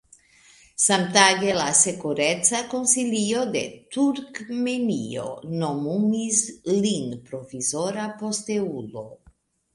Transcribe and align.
Samtage 0.83 1.51
la 1.57 1.65
sekureca 1.79 2.61
konsilio 2.71 3.43
de 3.57 3.61
Turkmenio 3.97 5.27
nomumis 5.65 6.41
lin 6.81 7.07
provizora 7.31 8.09
posteulo. 8.25 9.07